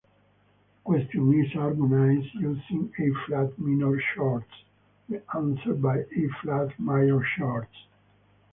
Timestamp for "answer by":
5.37-5.99